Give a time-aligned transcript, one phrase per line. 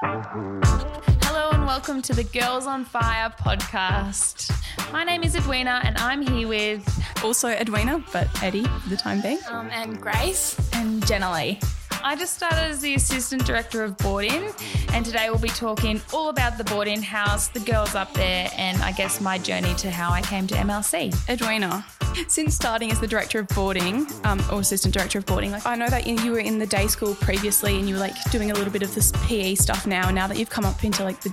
[0.00, 4.52] Hello and welcome to the Girls on Fire podcast.
[4.92, 9.20] My name is Edwina and I'm here with Also Edwina, but Eddie for the time
[9.20, 9.40] being.
[9.50, 11.58] Um, and Grace and Jenna Lee.
[12.04, 14.50] I just started as the assistant director of boarding,
[14.92, 18.80] and today we'll be talking all about the boarding house, the girls up there, and
[18.82, 21.12] I guess my journey to how I came to MLC.
[21.28, 21.84] Edwina,
[22.26, 25.76] since starting as the director of boarding um, or assistant director of boarding, like I
[25.76, 28.54] know that you were in the day school previously and you were like doing a
[28.54, 30.06] little bit of this PE stuff now.
[30.06, 31.32] And now that you've come up into like the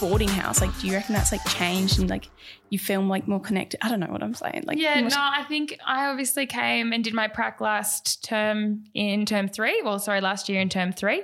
[0.00, 2.28] boarding house, like do you reckon that's like changed and like
[2.70, 3.78] you feel like more connected?
[3.82, 4.64] I don't know what I'm saying.
[4.66, 9.26] Like Yeah, no, I think I obviously came and did my prac last term in
[9.26, 9.82] term three.
[9.82, 11.22] Well, sorry, last year in term three.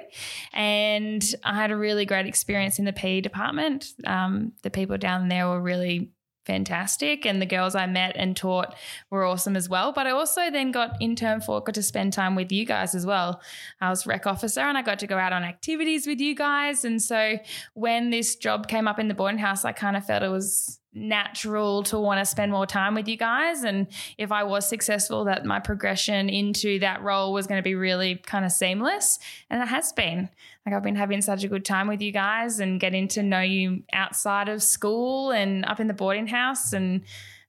[0.52, 3.87] And I had a really great experience in the PE department.
[4.06, 6.10] Um, the people down there were really
[6.50, 8.74] fantastic and the girls I met and taught
[9.09, 9.92] were awesome as well.
[9.92, 12.92] But I also then got in term four, got to spend time with you guys
[12.95, 13.40] as well.
[13.80, 16.84] I was rec officer and I got to go out on activities with you guys.
[16.84, 17.36] And so
[17.74, 20.80] when this job came up in the boarding house, I kind of felt it was
[20.93, 23.62] natural to want to spend more time with you guys.
[23.62, 23.87] And
[24.18, 28.16] if I was successful, that my progression into that role was going to be really
[28.16, 29.18] kind of seamless.
[29.48, 30.30] And it has been.
[30.71, 33.40] Like I've been having such a good time with you guys and getting to know
[33.40, 37.02] you outside of school and up in the boarding house and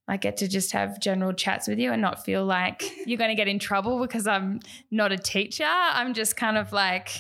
[0.08, 3.30] I get to just have general chats with you and not feel like you're going
[3.30, 5.68] to get in trouble because I'm not a teacher.
[5.68, 7.12] I'm just kind of like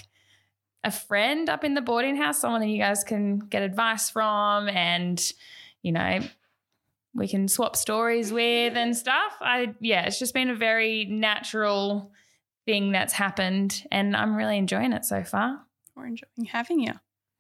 [0.84, 4.70] a friend up in the boarding house, someone that you guys can get advice from
[4.70, 5.22] and,
[5.84, 6.22] you know,
[7.14, 9.34] we can swap stories with and stuff.
[9.40, 12.12] I yeah, it's just been a very natural
[12.66, 15.62] thing that's happened and I'm really enjoying it so far.
[15.95, 16.94] We're enjoying having you.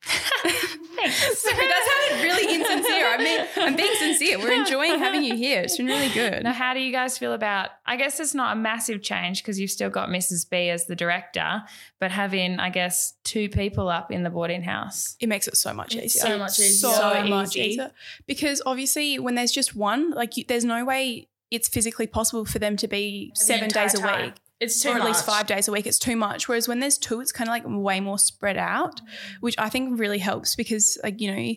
[0.03, 1.37] Thanks.
[1.39, 3.07] Sorry, that sounded really insincere.
[3.07, 4.39] I mean, I'm being sincere.
[4.39, 5.61] We're enjoying having you here.
[5.61, 6.43] It's been really good.
[6.43, 7.69] Now, how do you guys feel about?
[7.85, 10.49] I guess it's not a massive change because you've still got Mrs.
[10.49, 11.61] B as the director,
[11.99, 15.15] but having, I guess, two people up in the boarding house.
[15.19, 16.31] It makes it so much It's easier.
[16.31, 16.89] so much easier.
[16.91, 17.61] So, So much easy.
[17.69, 17.91] easier.
[18.25, 22.59] Because obviously, when there's just one, like, you, there's no way it's physically possible for
[22.59, 24.25] them to be seven entire days a time.
[24.25, 24.33] week.
[24.61, 25.87] It's too or at least five days a week.
[25.87, 26.47] It's too much.
[26.47, 29.01] Whereas when there's two, it's kind of like way more spread out,
[29.39, 31.53] which I think really helps because, like, you know,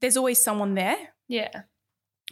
[0.00, 0.96] there's always someone there.
[1.28, 1.50] Yeah.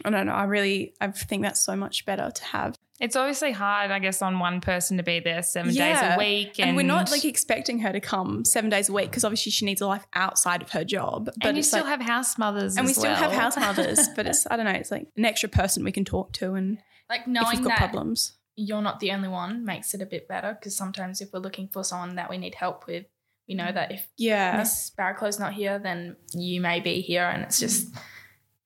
[0.03, 0.33] I don't know.
[0.33, 2.79] I really, I think that's so much better to have.
[2.99, 6.59] It's obviously hard, I guess, on one person to be there seven days a week.
[6.59, 9.51] And, And, we're not like expecting her to come seven days a week because obviously
[9.51, 11.25] she needs a life outside of her job.
[11.25, 12.77] But and you still like, have house mothers.
[12.77, 15.49] and we still have house mothers, but it's I don't know, it's like an extra
[15.49, 16.79] person we can talk to and
[17.09, 18.33] Like knowing if we've got that problems.
[18.61, 21.67] You're not the only one makes it a bit better because sometimes if we're looking
[21.67, 23.05] for someone that we need help with,
[23.47, 24.57] we know that if Yeah.
[24.57, 27.93] Miss Barraclow's not here, then you may be here, and it's just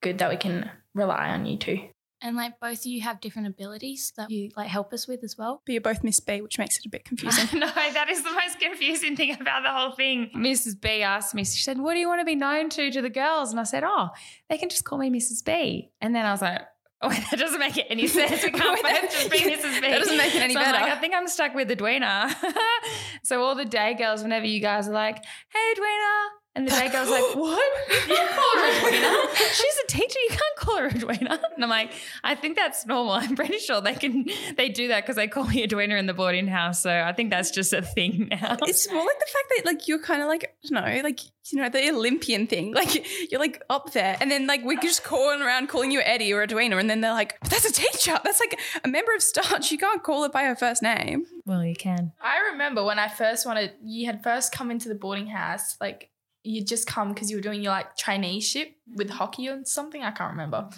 [0.02, 1.88] good that we can rely on you too.
[2.22, 5.36] And like both of you have different abilities that you like help us with as
[5.36, 5.62] well.
[5.66, 7.58] But you're both Miss B, which makes it a bit confusing.
[7.60, 10.30] no, that is the most confusing thing about the whole thing.
[10.34, 10.80] Mrs.
[10.80, 13.10] B asked me, she said, What do you want to be known to to the
[13.10, 13.50] girls?
[13.50, 14.08] And I said, Oh,
[14.48, 15.44] they can just call me Mrs.
[15.44, 15.90] B.
[16.00, 16.62] And then I was like,
[17.02, 18.42] Oh, that doesn't make it any sense.
[18.42, 19.80] We can't that- just be Mrs.
[19.80, 19.88] B.
[19.90, 20.92] that doesn't make it any so I'm like, better.
[20.92, 22.34] I think I'm stuck with the Edwina.
[23.22, 25.16] so all the day girls, whenever you guys are like,
[25.52, 26.45] Hey, Edwina.
[26.56, 27.62] And the day girl's like, What?
[28.08, 29.34] You can't call her Edwina.
[29.52, 30.18] She's a teacher.
[30.18, 31.38] You can't call her Edwina.
[31.54, 31.92] And I'm like,
[32.24, 33.12] I think that's normal.
[33.12, 36.14] I'm pretty sure they can they do that because they call me Edwina in the
[36.14, 36.80] boarding house.
[36.82, 38.56] So I think that's just a thing now.
[38.62, 41.20] it's more like the fact that like you're kind of like I don't know, like
[41.50, 42.72] you know, the Olympian thing.
[42.74, 46.32] Like you're like up there and then like we're just calling around calling you Eddie
[46.32, 48.18] or Edwina, and then they're like, But that's a teacher.
[48.24, 49.70] That's like a member of staff.
[49.70, 51.26] You can't call her by her first name.
[51.44, 52.12] well, you can.
[52.20, 56.10] I remember when I first wanted, you had first come into the boarding house, like
[56.46, 59.14] you'd just come because you were doing your like traineeship with mm.
[59.14, 60.02] hockey or something.
[60.02, 60.68] I can't remember.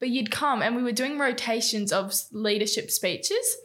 [0.00, 3.56] But you'd come and we were doing rotations of leadership speeches.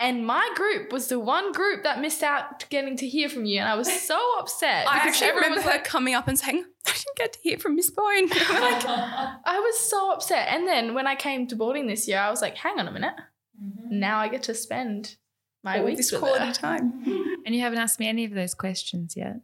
[0.00, 3.60] And my group was the one group that missed out getting to hear from you.
[3.60, 4.88] And I was so upset.
[4.88, 7.38] I because actually everyone remember her like, coming up and saying, I didn't get to
[7.42, 8.28] hear from Miss Bone.
[8.28, 10.48] Like, I was so upset.
[10.50, 12.92] And then when I came to boarding this year, I was like, hang on a
[12.92, 13.14] minute.
[13.62, 14.00] Mm-hmm.
[14.00, 15.16] Now I get to spend
[15.62, 16.52] my all weeks this quality her.
[16.52, 17.02] time.
[17.46, 19.36] And you haven't asked me any of those questions yet.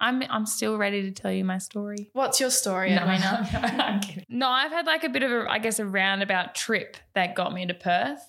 [0.00, 2.10] I'm I'm still ready to tell you my story.
[2.14, 3.46] What's your story, Edwina?
[3.78, 4.24] I'm kidding.
[4.28, 7.52] No, I've had like a bit of a, I guess, a roundabout trip that got
[7.52, 8.20] me to Perth.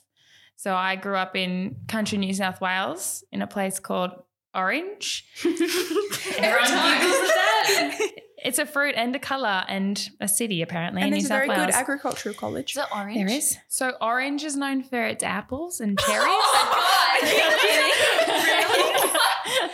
[0.58, 4.12] So I grew up in country New South Wales in a place called
[4.54, 5.26] Orange.
[5.46, 7.98] Everyone giggles that.
[8.44, 11.28] It's a fruit and a colour and a city apparently and in New there's a
[11.30, 11.66] South very Wales.
[11.68, 12.72] good agricultural college.
[12.72, 13.16] Is it orange?
[13.18, 13.56] there is.
[13.70, 16.26] So Orange is known for its apples and cherries.
[16.28, 16.88] Oh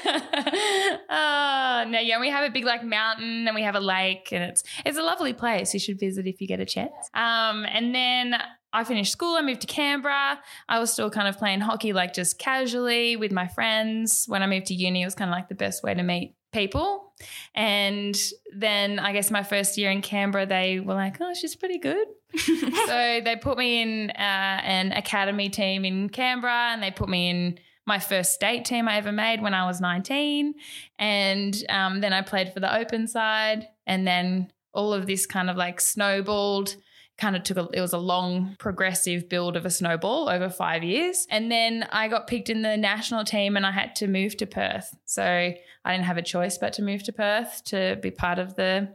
[0.05, 4.43] uh, no, yeah, we have a big like mountain and we have a lake and
[4.43, 5.73] it's it's a lovely place.
[5.73, 6.93] You should visit if you get a chance.
[7.13, 8.35] Um, and then
[8.73, 9.35] I finished school.
[9.35, 10.39] I moved to Canberra.
[10.69, 14.25] I was still kind of playing hockey, like just casually with my friends.
[14.27, 16.35] When I moved to uni, it was kind of like the best way to meet
[16.51, 17.13] people.
[17.55, 18.17] And
[18.55, 22.07] then I guess my first year in Canberra, they were like, oh, she's pretty good.
[22.37, 27.29] so they put me in uh, an academy team in Canberra and they put me
[27.29, 30.53] in my first state team I ever made when I was 19.
[30.99, 33.67] And um, then I played for the open side.
[33.87, 36.75] And then all of this kind of like snowballed
[37.17, 40.83] kind of took a it was a long progressive build of a snowball over 5
[40.83, 44.37] years and then I got picked in the national team and I had to move
[44.37, 48.11] to Perth so I didn't have a choice but to move to Perth to be
[48.11, 48.93] part of the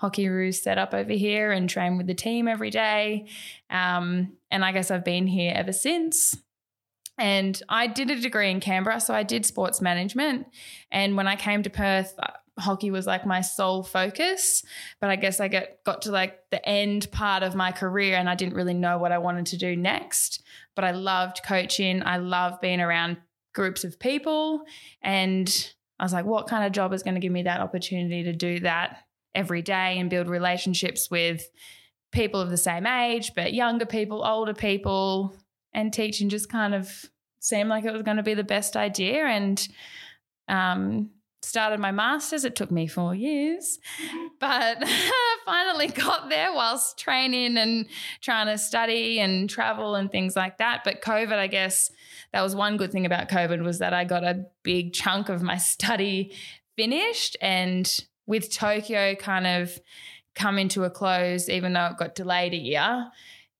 [0.00, 3.26] Hockeyroos setup over here and train with the team every day
[3.70, 6.36] um, and I guess I've been here ever since
[7.18, 10.46] and I did a degree in Canberra so I did sports management
[10.90, 12.28] and when I came to Perth uh,
[12.58, 14.62] hockey was like my sole focus.
[15.00, 18.28] But I guess I get got to like the end part of my career and
[18.28, 20.42] I didn't really know what I wanted to do next.
[20.74, 22.02] But I loved coaching.
[22.04, 23.18] I love being around
[23.54, 24.62] groups of people.
[25.02, 28.24] And I was like, what kind of job is going to give me that opportunity
[28.24, 28.98] to do that
[29.34, 31.48] every day and build relationships with
[32.12, 35.36] people of the same age, but younger people, older people,
[35.74, 37.04] and teaching just kind of
[37.40, 39.24] seemed like it was going to be the best idea.
[39.24, 39.66] And
[40.48, 41.10] um,
[41.44, 42.44] started my master's.
[42.44, 43.78] It took me four years,
[44.40, 44.82] but
[45.44, 47.86] finally got there whilst training and
[48.20, 50.82] trying to study and travel and things like that.
[50.84, 51.90] But COVID, I guess
[52.32, 55.42] that was one good thing about COVID was that I got a big chunk of
[55.42, 56.32] my study
[56.76, 57.36] finished.
[57.40, 59.78] And with Tokyo kind of
[60.34, 63.10] coming to a close, even though it got delayed a year,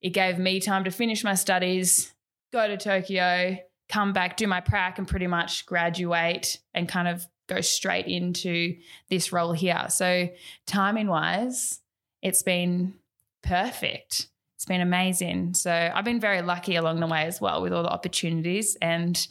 [0.04, 2.12] it gave me time to finish my studies,
[2.52, 3.56] go to Tokyo,
[3.88, 8.76] come back, do my prac, and pretty much graduate and kind of go straight into
[9.08, 9.86] this role here.
[9.88, 10.28] So,
[10.66, 11.80] timing wise,
[12.20, 12.92] it's been
[13.42, 14.28] perfect.
[14.56, 15.54] It's been amazing.
[15.54, 18.76] So, I've been very lucky along the way as well with all the opportunities.
[18.82, 19.26] And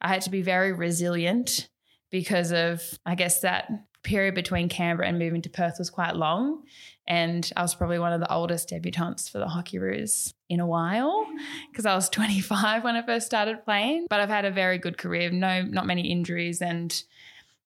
[0.00, 1.68] I had to be very resilient
[2.10, 3.70] because of, I guess, that
[4.02, 6.64] period between Canberra and moving to Perth was quite long.
[7.08, 11.26] And I was probably one of the oldest debutantes for the Hockeyroos in a while
[11.72, 14.06] because I was 25 when I first started playing.
[14.10, 17.02] But I've had a very good career, no, not many injuries, and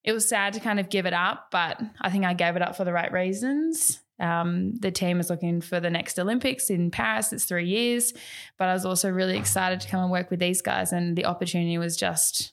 [0.05, 2.63] it was sad to kind of give it up, but I think I gave it
[2.63, 4.01] up for the right reasons.
[4.21, 7.33] Um, the team is looking for the next Olympics in Paris.
[7.33, 8.13] It's three years,
[8.59, 11.27] but I was also really excited to come and work with these guys, and the
[11.27, 12.53] opportunity was just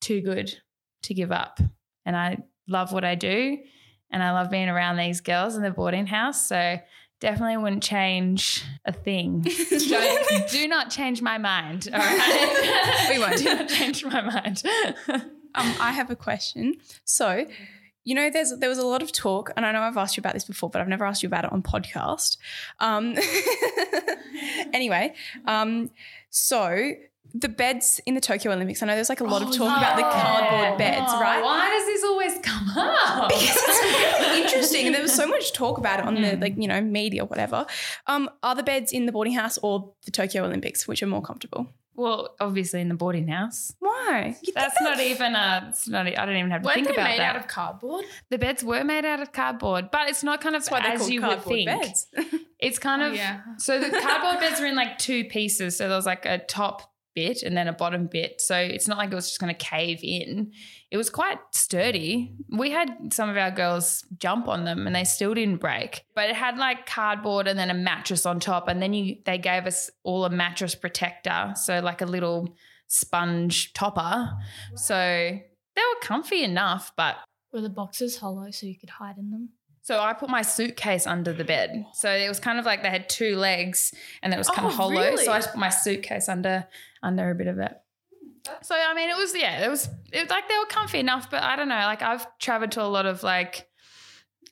[0.00, 0.56] too good
[1.02, 1.58] to give up.
[2.06, 2.38] And I
[2.68, 3.58] love what I do,
[4.10, 6.48] and I love being around these girls in the boarding house.
[6.48, 6.78] So
[7.20, 9.42] definitely wouldn't change a thing.
[10.50, 11.88] do not change my mind.
[11.92, 13.38] All right, we won't.
[13.38, 14.62] Do not change my mind.
[15.54, 16.76] Um, I have a question.
[17.04, 17.46] So,
[18.04, 20.20] you know, there's there was a lot of talk, and I know I've asked you
[20.20, 22.38] about this before, but I've never asked you about it on podcast.
[22.78, 23.16] Um,
[24.72, 25.14] anyway,
[25.46, 25.90] um,
[26.30, 26.92] so
[27.34, 28.82] the beds in the Tokyo Olympics.
[28.82, 31.42] I know there's like a lot of Oh, talk about the cardboard beds, right?
[31.42, 33.28] Why does this always come up?
[33.28, 36.54] because it's really interesting and there was so much talk about it on the like
[36.56, 37.66] you know media whatever
[38.06, 41.22] um are the beds in the boarding house or the tokyo olympics which are more
[41.22, 43.74] comfortable Well, obviously in the boarding house.
[43.78, 45.66] why You think That's not even a.
[45.68, 46.06] It's not.
[46.06, 47.36] I don't even have to Weren't think they about made that.
[47.36, 48.04] out of cardboard?
[48.30, 51.20] the beds were made out of cardboard, but it's not kind of that's as you
[51.22, 51.68] would think.
[51.68, 52.06] beds
[52.58, 53.40] It's kind Oh, of yeah.
[53.58, 55.76] so the cardboard beds are in like two pieces.
[55.76, 58.40] So there was like a top bit and then a bottom bit.
[58.40, 60.52] So it's not like it was just going to cave in.
[60.90, 62.32] It was quite sturdy.
[62.50, 66.04] We had some of our girls jump on them and they still didn't break.
[66.14, 69.38] But it had like cardboard and then a mattress on top and then you they
[69.38, 74.30] gave us all a mattress protector, so like a little sponge topper.
[74.74, 77.16] So they were comfy enough, but
[77.52, 79.50] Were the boxes hollow so you could hide in them?
[79.90, 81.84] So I put my suitcase under the bed.
[81.94, 83.92] So it was kind of like they had two legs
[84.22, 85.00] and it was kind Oh, of hollow.
[85.00, 85.24] really?
[85.24, 86.68] So I just put my suitcase under
[87.02, 87.72] under a bit of it.
[88.62, 91.28] So I mean it was yeah, it was it was like they were comfy enough,
[91.28, 91.74] but I don't know.
[91.74, 93.68] Like I've traveled to a lot of like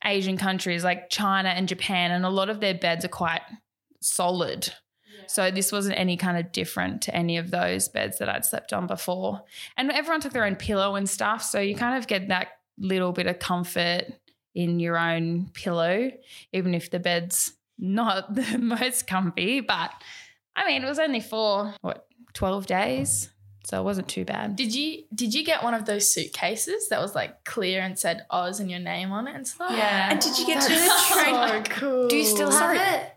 [0.05, 3.43] Asian countries like China and Japan, and a lot of their beds are quite
[4.01, 4.73] solid.
[5.29, 8.73] So this wasn't any kind of different to any of those beds that I'd slept
[8.73, 9.43] on before.
[9.77, 11.43] And everyone took their own pillow and stuff.
[11.45, 14.05] So you kind of get that little bit of comfort
[14.59, 16.11] in your own pillow,
[16.53, 19.61] even if the bed's not the most comfy.
[19.61, 19.93] But
[20.57, 23.31] I mean, it was only for what, 12 days?
[23.65, 24.57] So it wasn't too bad.
[24.57, 28.25] Did you did you get one of those suitcases that was like clear and said
[28.31, 29.71] Oz and your name on it and stuff?
[29.71, 30.11] Yeah.
[30.11, 32.09] and did you get to That's train so cool.
[32.09, 32.79] Do you still have Sorry.
[32.79, 33.13] it?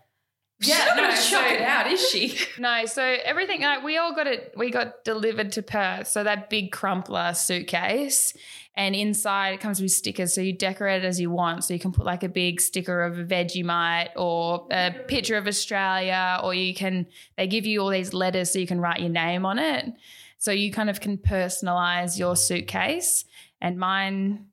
[0.62, 3.82] She's Yeah, not gonna no, chuck so- it out is she No, so everything like
[3.82, 4.54] we all got it.
[4.56, 6.06] We got delivered to Perth.
[6.08, 8.32] So that big crumpler suitcase,
[8.74, 10.34] and inside it comes with stickers.
[10.34, 11.64] So you decorate it as you want.
[11.64, 15.46] So you can put like a big sticker of a Vegemite or a picture of
[15.46, 17.06] Australia, or you can.
[17.36, 19.92] They give you all these letters so you can write your name on it.
[20.38, 23.24] So you kind of can personalize your suitcase.
[23.60, 24.46] And mine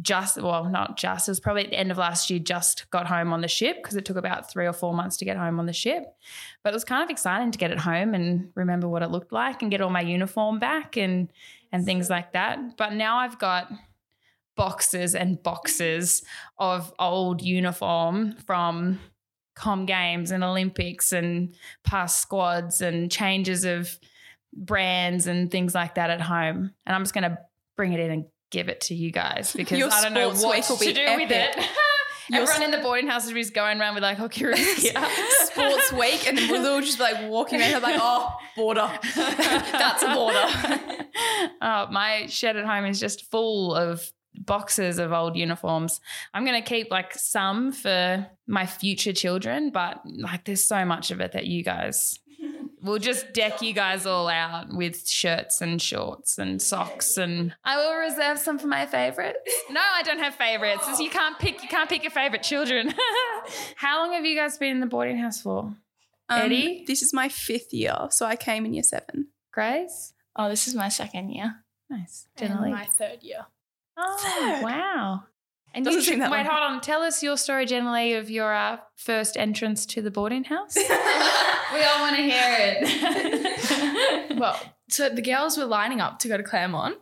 [0.00, 1.28] just well, not just.
[1.28, 2.38] It was probably at the end of last year.
[2.38, 5.24] Just got home on the ship because it took about three or four months to
[5.24, 6.04] get home on the ship.
[6.62, 9.32] But it was kind of exciting to get it home and remember what it looked
[9.32, 11.32] like and get all my uniform back and
[11.72, 12.76] and things like that.
[12.76, 13.70] But now I've got
[14.56, 16.22] boxes and boxes
[16.58, 19.00] of old uniform from
[19.54, 21.54] com games and Olympics and
[21.84, 23.98] past squads and changes of
[24.52, 26.72] brands and things like that at home.
[26.86, 27.38] And I'm just going to
[27.76, 30.62] bring it in and give it to you guys because Your I don't know what
[30.62, 31.56] to do with it.
[32.28, 34.88] Your Everyone in the boarding house is going around with like hockey roots.
[35.46, 38.88] Sports week, and then we'll all just be like walking around like, oh, boarder.
[39.16, 40.94] That's a boarder.
[41.60, 46.00] oh, my shed at home is just full of boxes of old uniforms.
[46.32, 51.10] I'm going to keep like some for my future children, but like there's so much
[51.10, 52.18] of it that you guys
[52.82, 57.76] We'll just deck you guys all out with shirts and shorts and socks, and I
[57.76, 59.38] will reserve some for my favorites.
[59.70, 60.98] No, I don't have favorites.
[60.98, 61.62] You can't pick.
[61.62, 62.92] You can't pick your favorite children.
[63.76, 65.60] How long have you guys been in the boarding house for?
[65.60, 65.76] Um,
[66.42, 66.84] Eddie?
[66.86, 69.28] This is my fifth year, so I came in year seven.
[69.52, 71.62] Grace, Oh, this is my second year.
[71.88, 72.26] nice.
[72.38, 73.46] And my third year.
[73.96, 74.62] Oh, Third.
[74.64, 75.24] wow.
[75.72, 76.56] And Doesn't you, seem that wait, long.
[76.56, 76.80] hold on.
[76.80, 80.74] Tell us your story, generally, of your uh, first entrance to the boarding house.
[80.76, 84.30] we all want to hear it.
[84.40, 84.58] Well,
[84.88, 86.96] so the girls were lining up to go to Claremont,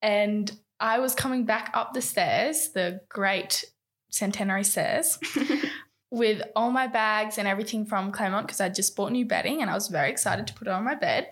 [0.00, 3.64] and I was coming back up the stairs, the great
[4.10, 5.18] centenary stairs,
[6.12, 9.70] with all my bags and everything from Claremont because I just bought new bedding and
[9.70, 11.30] I was very excited to put it on my bed.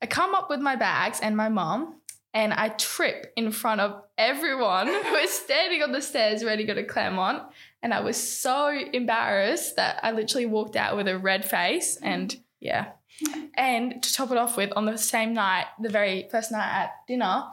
[0.00, 1.99] I come up with my bags and my mom,
[2.32, 6.74] and I trip in front of everyone who is standing on the stairs ready to
[6.74, 7.42] go to Claremont.
[7.82, 11.98] And I was so embarrassed that I literally walked out with a red face.
[12.02, 12.92] And yeah.
[13.54, 16.92] And to top it off with, on the same night, the very first night at
[17.06, 17.44] dinner,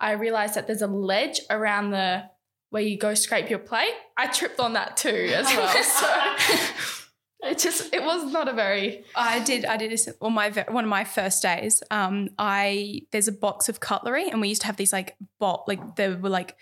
[0.00, 2.24] I realized that there's a ledge around the
[2.70, 3.94] where you go scrape your plate.
[4.16, 5.82] I tripped on that too as well.
[5.82, 6.06] so
[7.50, 9.64] it just it was not a very I did.
[9.64, 11.82] I did this on my one of my first days.
[11.90, 15.64] Um, I there's a box of cutlery, and we used to have these like bot
[15.68, 16.56] like they were like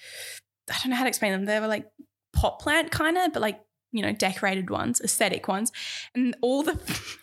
[0.71, 1.45] I don't know how to explain them.
[1.45, 1.87] They were like
[2.33, 3.61] pot plant kind of, but like
[3.93, 5.71] you know decorated ones, aesthetic ones,
[6.15, 6.81] and all the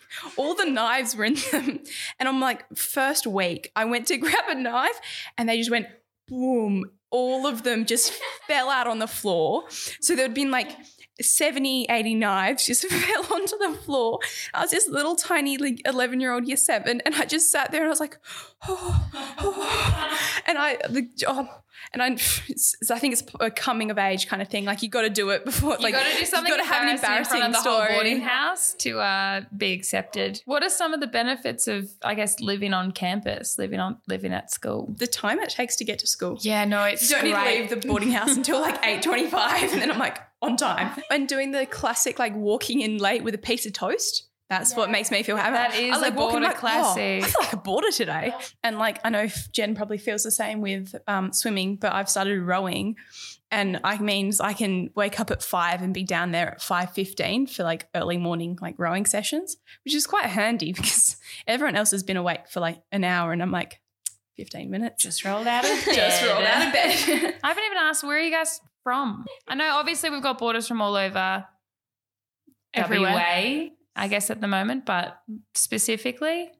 [0.36, 1.80] all the knives were in them.
[2.18, 5.00] And I'm like, first week, I went to grab a knife,
[5.36, 5.86] and they just went
[6.28, 6.84] boom.
[7.10, 8.12] All of them just
[8.46, 9.64] fell out on the floor.
[10.00, 10.70] So there'd been like
[11.22, 14.18] 70, 80 knives just fell onto the floor.
[14.54, 17.70] I was this little tiny like 11 year old year seven, and I just sat
[17.70, 18.18] there and I was like,
[18.68, 19.08] oh,
[19.38, 20.40] oh.
[20.46, 21.48] and I, the, oh,
[21.92, 24.64] and I, I think it's a coming of age kind of thing.
[24.64, 26.62] Like you got to do it before, You like got to do something you got
[26.64, 27.94] to have an embarrassing in front of the whole story.
[27.94, 30.40] boarding house to uh, be accepted.
[30.44, 34.32] What are some of the benefits of, I guess, living on campus, living on living
[34.32, 34.94] at school?
[34.96, 36.38] The time it takes to get to school.
[36.40, 39.82] Yeah, no, it's You don't need to leave the boarding house until like 8.25 and
[39.82, 41.02] then I'm like on time.
[41.10, 44.26] And doing the classic like walking in late with a piece of toast.
[44.50, 45.52] That's what makes me feel happy.
[45.52, 47.22] That is I was a like walking boarder like, classic.
[47.22, 48.34] Oh, I feel like a boarder today.
[48.64, 52.42] And like I know Jen probably feels the same with um, swimming, but I've started
[52.42, 52.96] rowing.
[53.52, 56.92] And I means I can wake up at five and be down there at five
[56.92, 61.16] fifteen for like early morning like rowing sessions, which is quite handy because
[61.46, 63.80] everyone else has been awake for like an hour, and I'm like
[64.36, 65.02] fifteen minutes.
[65.02, 65.94] Just rolled out of bed.
[65.94, 67.34] Just rolled out of bed.
[67.42, 69.26] I haven't even asked where are you guys from.
[69.46, 71.46] I know obviously we've got boarders from all over
[72.74, 73.12] Everywhere.
[73.12, 73.68] WA,
[74.00, 75.20] I guess at the moment, but
[75.54, 76.50] specifically,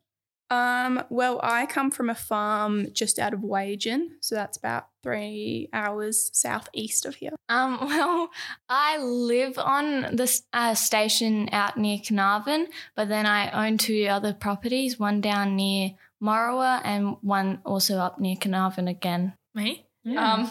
[0.52, 5.68] Um, well, I come from a farm just out of Wagin, so that's about three
[5.72, 7.30] hours southeast of here.
[7.48, 8.30] Um, well,
[8.68, 12.66] I live on this uh, station out near Carnarvon,
[12.96, 18.18] but then I own two other properties, one down near Morawa and one also up
[18.18, 19.34] near Carnarvon again.
[19.54, 19.86] me.
[20.04, 20.50] um, Um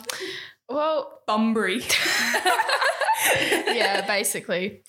[0.70, 1.82] well Bunbury.
[3.36, 4.84] yeah, basically.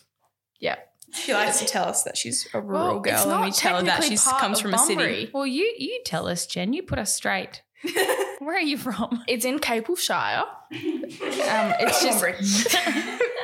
[0.60, 0.76] Yeah.
[1.14, 3.76] she likes to tell us that she's a rural Well, girl, and not we tell
[3.76, 5.30] her that she comes of from a city.
[5.32, 6.72] Well, you you tell us, Jen.
[6.72, 7.62] You put us straight.
[8.40, 9.22] Where are you from?
[9.26, 10.44] It's in Capel Shire.
[11.50, 12.22] Um, it's just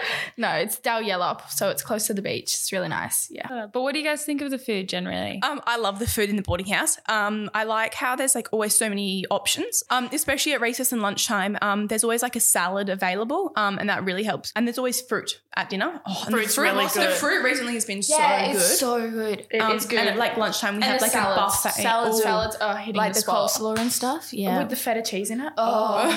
[0.36, 2.54] no, it's Dalyellup, so it's close to the beach.
[2.54, 3.28] It's really nice.
[3.30, 3.46] Yeah.
[3.50, 5.40] Uh, but what do you guys think of the food generally?
[5.42, 6.98] Um, I love the food in the boarding house.
[7.08, 9.82] Um, I like how there's like always so many options.
[9.90, 11.56] Um, especially at recess and lunchtime.
[11.62, 13.52] Um, there's always like a salad available.
[13.56, 14.52] Um, and that really helps.
[14.56, 16.00] And there's always fruit at dinner.
[16.06, 18.56] Oh, and Fruit's the fruit, really The fruit recently has been so yeah, good.
[18.56, 19.46] it's so good.
[19.50, 19.98] It um, is good.
[20.00, 21.64] And at like lunchtime, we And have like salads.
[21.64, 21.82] a buffet.
[21.82, 22.22] Salads, Ooh.
[22.22, 23.50] salads are hitting Like the, the spot.
[23.50, 24.32] coleslaw and stuff.
[24.34, 24.58] Yeah.
[24.58, 25.52] With the feta cheese in it.
[25.56, 26.10] Oh.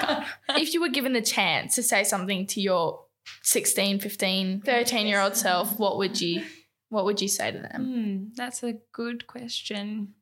[0.06, 0.24] so good.
[0.58, 3.04] if you were given the chance to say something to your
[3.42, 6.42] 16, 15, 13 year old self, what would you
[6.88, 7.84] what would you say to them?
[7.84, 10.14] Hmm, that's a good question.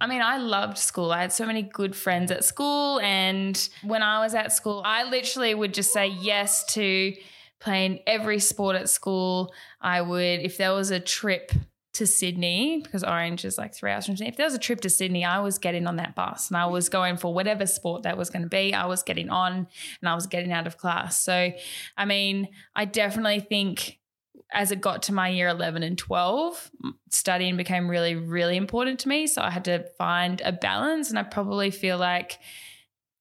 [0.00, 1.10] I mean, I loved school.
[1.10, 3.00] I had so many good friends at school.
[3.00, 7.14] And when I was at school, I literally would just say yes to
[7.60, 9.52] playing every sport at school.
[9.80, 11.50] I would, if there was a trip
[11.98, 14.80] to Sydney, because Orange is like three hours from Sydney, if there was a trip
[14.82, 18.04] to Sydney, I was getting on that bus and I was going for whatever sport
[18.04, 18.72] that was going to be.
[18.72, 19.66] I was getting on
[20.00, 21.22] and I was getting out of class.
[21.22, 21.52] So,
[21.96, 23.98] I mean, I definitely think
[24.52, 26.70] as it got to my year 11 and 12,
[27.10, 29.26] studying became really, really important to me.
[29.26, 31.10] So I had to find a balance.
[31.10, 32.38] And I probably feel like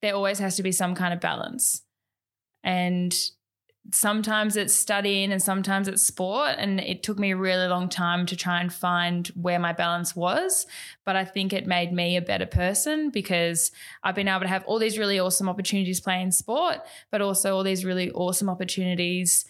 [0.01, 1.81] there always has to be some kind of balance.
[2.63, 3.13] And
[3.91, 6.56] sometimes it's studying and sometimes it's sport.
[6.58, 10.15] And it took me a really long time to try and find where my balance
[10.15, 10.65] was.
[11.06, 13.72] But I think it made me a better person because
[14.03, 16.79] I've been able to have all these really awesome opportunities playing sport,
[17.12, 19.46] but also all these really awesome opportunities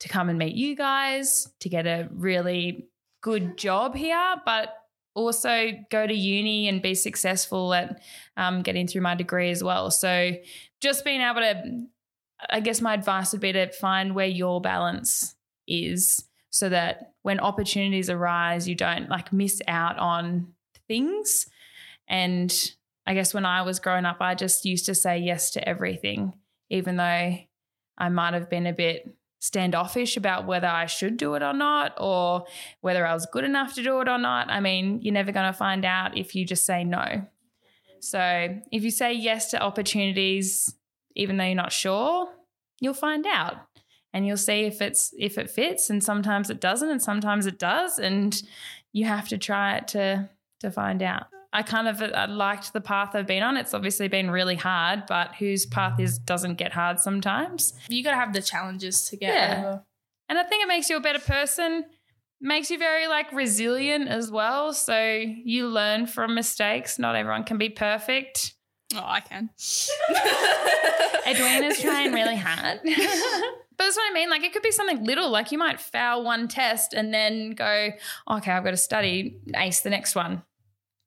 [0.00, 2.88] to come and meet you guys, to get a really
[3.22, 4.74] good job here, but
[5.14, 8.02] also go to uni and be successful at
[8.36, 9.90] um, getting through my degree as well.
[9.90, 10.32] So
[10.80, 11.86] just being able to,
[12.50, 15.34] I guess my advice would be to find where your balance
[15.66, 20.54] is so that when opportunities arise, you don't like miss out on
[20.88, 21.46] things.
[22.08, 22.72] And
[23.06, 26.34] I guess when I was growing up, I just used to say yes to everything,
[26.70, 27.36] even though
[27.98, 31.94] I might have been a bit standoffish about whether I should do it or not,
[31.98, 32.46] or
[32.80, 34.50] whether I was good enough to do it or not.
[34.50, 37.26] I mean, you're never going to find out if you just say no.
[38.00, 40.74] So if you say yes to opportunities,
[41.16, 42.28] even though you're not sure,
[42.80, 43.56] you'll find out
[44.12, 47.58] and you'll see if it's if it fits and sometimes it doesn't and sometimes it
[47.58, 48.42] does and
[48.92, 50.28] you have to try it to
[50.60, 53.56] to find out I kind of I liked the path I've been on.
[53.56, 57.72] It's obviously been really hard, but whose path is doesn't get hard sometimes.
[57.88, 59.58] You got to have the challenges to get Yeah.
[59.60, 59.84] over.
[60.28, 61.86] And I think it makes you a better person,
[62.42, 64.74] makes you very like resilient as well.
[64.74, 64.98] So
[65.44, 66.98] you learn from mistakes.
[66.98, 68.52] Not everyone can be perfect.
[68.94, 69.50] Oh, I can.
[71.26, 72.80] Edwina's trying really hard.
[72.84, 74.30] But that's what I mean.
[74.30, 75.28] Like it could be something little.
[75.30, 77.90] Like you might fail one test and then go,
[78.30, 80.42] okay, I've got to study, ace the next one.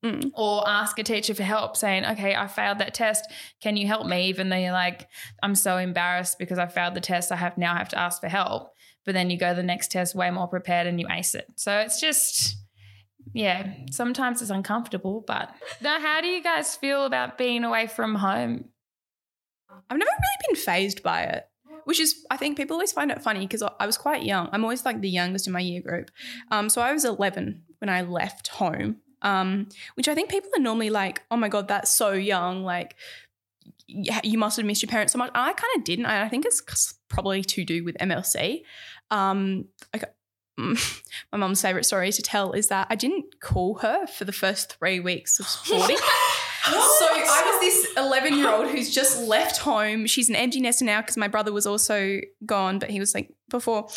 [0.03, 0.31] Mm.
[0.33, 3.25] Or ask a teacher for help, saying, okay, I failed that test.
[3.59, 4.27] Can you help me?
[4.27, 5.09] Even though you're like,
[5.43, 7.31] I'm so embarrassed because I failed the test.
[7.31, 8.73] I have now have to ask for help.
[9.05, 11.47] But then you go the next test way more prepared and you ace it.
[11.55, 12.57] So it's just
[13.33, 18.15] yeah, sometimes it's uncomfortable, but now how do you guys feel about being away from
[18.15, 18.65] home?
[19.89, 21.47] I've never really been phased by it,
[21.85, 24.49] which is, I think people always find it funny because I was quite young.
[24.51, 26.11] I'm always like the youngest in my year group.
[26.51, 30.61] Um, so I was 11 when I left home, um, which I think people are
[30.61, 32.63] normally like, oh my God, that's so young.
[32.63, 32.95] Like,
[33.87, 35.31] you must have missed your parents so much.
[35.33, 36.05] I kind of didn't.
[36.05, 38.61] I think it's probably to do with MLC.
[39.11, 39.65] Um,
[41.31, 44.77] my mum's favorite story to tell is that I didn't call her for the first
[44.77, 45.97] three weeks of sporting.
[46.61, 46.75] So
[47.07, 50.05] I was this 11 year old who's just left home.
[50.05, 53.33] She's an empty nester now because my brother was also gone, but he was like
[53.49, 53.87] before.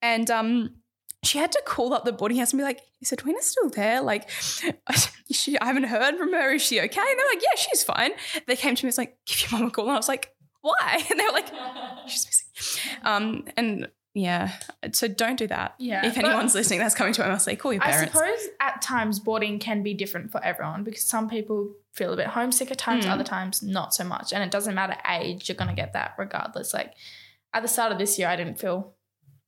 [0.00, 0.76] And um,
[1.22, 4.00] she had to call up the boarding house and be like, "Is Edwina still there?
[4.00, 4.28] Like,
[5.30, 6.52] she, I haven't heard from her.
[6.52, 8.12] Is she okay?" And they're like, "Yeah, she's fine."
[8.46, 10.08] They came to me, and it's like, "Give your mum a call," and I was
[10.08, 11.48] like, "Why?" And they were like,
[12.08, 14.50] "She's missing." Um, and yeah,
[14.92, 15.74] so don't do that.
[15.78, 18.14] Yeah, If anyone's listening that's coming to MLC, call your parents.
[18.16, 22.16] I suppose at times boarding can be different for everyone because some people feel a
[22.16, 23.10] bit homesick at times, Mm.
[23.10, 24.32] other times not so much.
[24.32, 26.74] And it doesn't matter age, you're going to get that regardless.
[26.74, 26.94] Like
[27.54, 28.94] at the start of this year, I didn't feel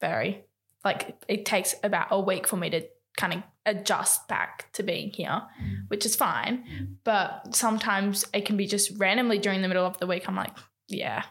[0.00, 0.44] very,
[0.84, 2.82] like, it takes about a week for me to
[3.16, 5.42] kind of adjust back to being here,
[5.88, 6.96] which is fine.
[7.04, 10.56] But sometimes it can be just randomly during the middle of the week, I'm like,
[10.88, 11.24] yeah,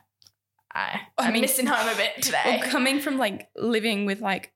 [0.73, 2.41] I, I I'm mean- missing home a bit today.
[2.61, 4.53] Well, coming from like living with like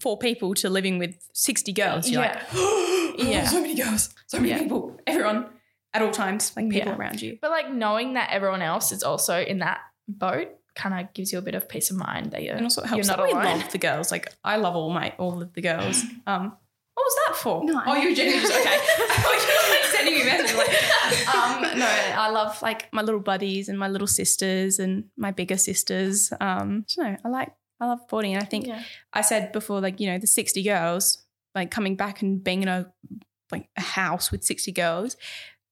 [0.00, 2.42] four people to living with 60 girls, you're Yeah.
[2.52, 3.46] like, Yeah.
[3.46, 4.58] so many girls, so many Yeah.
[4.58, 5.46] people, everyone
[5.94, 6.96] at all times, like people Yeah.
[6.98, 7.38] around you.
[7.40, 11.38] But like knowing that everyone else is also in that boat kind of gives you
[11.38, 13.44] a bit of peace of mind that you're, And also it you're helps not alone.
[13.44, 14.12] love the girls.
[14.12, 16.04] Like I love all my all of the girls.
[16.26, 16.56] Um,
[17.44, 17.64] what for?
[17.64, 18.76] No, oh, you were genuinely just okay.
[18.78, 20.56] I thought you were like sending me messages.
[20.56, 21.34] Like,
[21.72, 25.56] um, no, I love like my little buddies and my little sisters and my bigger
[25.56, 26.32] sisters.
[26.40, 27.16] Um, I don't know.
[27.24, 28.82] I like I love boarding, and I think Yeah.
[29.12, 31.24] I said before, like, you know, the 60 girls,
[31.54, 32.92] like coming back and being in a
[33.50, 35.16] like a house with 60 girls,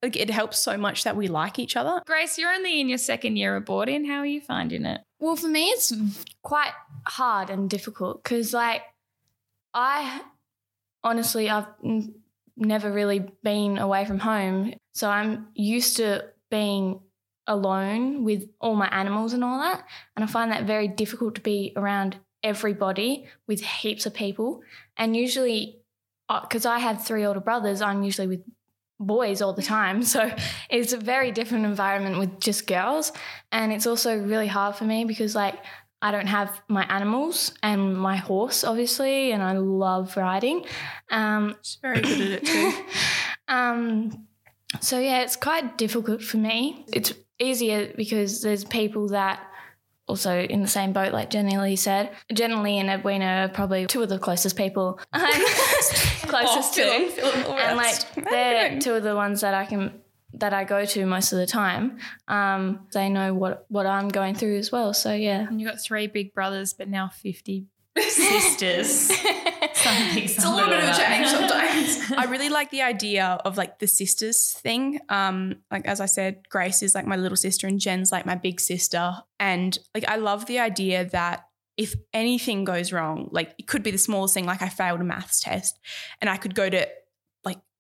[0.03, 2.01] like it helps so much that we like each other.
[2.07, 4.05] Grace, you're only in your second year of boarding.
[4.05, 5.01] How are you finding it?
[5.19, 5.93] Well, for me, it's
[6.43, 6.73] quite
[7.07, 8.83] hard and difficult because, like,
[9.75, 10.21] I
[11.07, 11.69] honestly, I've
[12.57, 14.75] never really been away from home.
[14.93, 17.01] So I'm used to being
[17.47, 19.85] alone with all my animals and all that.
[20.17, 24.63] And I find that very difficult to be around everybody with heaps of people.
[24.97, 25.79] And usually,
[26.29, 28.43] uh, because I have three older brothers, I'm usually with
[28.99, 30.03] boys all the time.
[30.15, 30.35] So
[30.69, 33.13] it's a very different environment with just girls.
[33.53, 35.57] And it's also really hard for me because, like,
[36.03, 40.65] I don't have my animals and my horse, obviously, and I love riding.
[41.11, 42.73] Um, She's very good at it too.
[43.49, 44.27] um,
[44.81, 46.85] so yeah, it's quite difficult for me.
[46.93, 49.41] It's easier because there's people that
[50.07, 52.11] also in the same boat, like Jenny Lee said.
[52.33, 55.33] Jenny Lee and Edwina are probably two of the closest people I'm
[56.29, 56.85] closest to.
[56.85, 60.01] And like they're two of the ones that I can
[60.37, 61.99] that I go to most of the time.
[62.29, 64.95] Um, they know what what I'm going through as well.
[64.95, 65.47] So yeah.
[65.49, 69.11] And you got three big brothers, but now 50 sisters.
[69.11, 72.13] It's a little bit of a change sometimes.
[72.17, 75.01] I really like the idea of like the sisters thing.
[75.09, 78.35] Um, like as I said, Grace is like my little sister and Jen's like my
[78.35, 79.15] big sister.
[79.41, 81.47] And like I love the idea that
[81.77, 85.05] if anything goes wrong, like it could be the smallest thing, like I failed a
[85.05, 85.79] maths test,
[86.21, 86.89] and I could go to like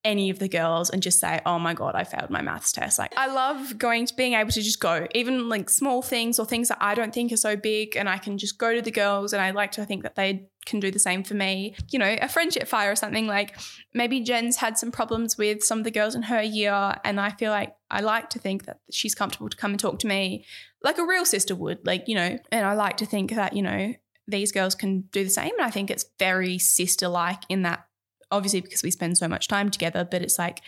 [0.07, 2.99] any of the girls and just say, "Oh my god, I failed my maths test."
[2.99, 6.47] Like I love going to being able to just go, even like small things or
[6.47, 8.91] things that I don't think are so big, and I can just go to the
[8.91, 11.75] girls, and I like to think that they can do the same for me.
[11.91, 13.57] You know, a friendship fire or something like
[13.93, 17.31] maybe Jen's had some problems with some of the girls in her year, and I
[17.31, 20.45] feel like I like to think that she's comfortable to come and talk to me
[20.87, 23.63] like a real sister would, like, you know, and I like to think that, you
[23.63, 23.93] know,
[24.29, 25.51] these girls can do the same.
[25.59, 27.87] And I think it's very sister like in that,
[28.31, 30.61] obviously, because we spend so much time together, but it's like,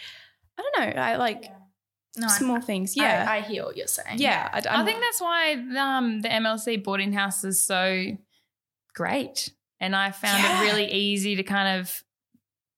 [0.59, 1.44] I don't know, I like
[2.16, 2.97] No, I- small things.
[2.97, 3.27] Yeah.
[3.29, 4.18] I, I hear what you're saying.
[4.18, 4.49] yeah.
[4.53, 8.05] I, I think that's why um, the MLC boarding house is so
[8.94, 9.53] great.
[9.81, 10.61] And I found Yeah.
[10.62, 12.03] it really easy to kind of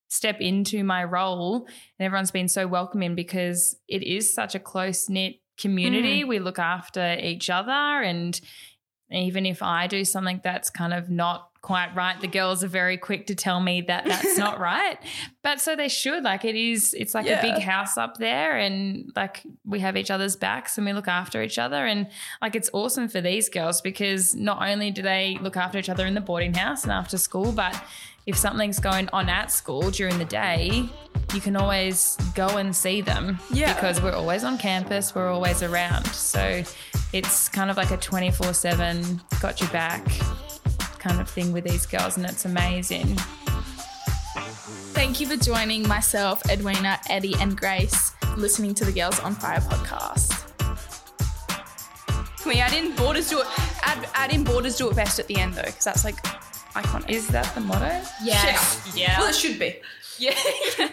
[0.09, 1.66] step into my role.
[1.99, 6.25] And everyone's been so welcoming because it is such a close knit community.
[6.25, 7.71] We look after each other.
[7.73, 8.38] And
[9.11, 12.96] even if I do something that's kind of not quite right, the girls are very
[12.96, 14.96] quick to tell me that that's not right.
[15.42, 16.23] But so they should.
[16.23, 18.57] Like it is, it's like a big house up there.
[18.57, 21.85] And like we have each other's backs and we look after each other.
[21.87, 22.07] And
[22.40, 26.07] like it's awesome for these girls because not only do they look after each other
[26.07, 27.83] in the boarding house and after school, but
[28.27, 30.88] if something's going on at school during the day,
[31.35, 33.75] you can always go and see them Yeah.
[33.75, 36.07] because we're always on campus, we're always around.
[36.07, 36.62] So
[37.12, 40.07] it's kind of like a 24 7 got your back
[41.00, 43.16] kind of thing with these girls, and it's amazing.
[44.92, 49.60] Thank you for joining myself, Edwina, Eddie, and Grace listening to the Girls on Fire
[49.60, 50.46] podcast.
[52.40, 53.46] Can we add in boarders do it?
[53.82, 56.22] Add, add in boarders do it best at the end though, because that's like
[56.74, 57.10] iconic.
[57.10, 58.00] Is that the motto?
[58.22, 58.92] Yes.
[58.94, 59.18] Yeah.
[59.18, 59.80] Well, it should be.
[60.18, 60.34] Yeah.